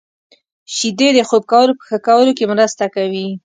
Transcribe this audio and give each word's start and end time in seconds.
•شیدې 0.75 1.09
د 1.13 1.19
خوب 1.29 1.43
کولو 1.51 1.73
په 1.77 1.83
ښه 1.89 1.97
کولو 2.07 2.31
کې 2.37 2.49
مرسته 2.51 2.85
کوي. 2.95 3.27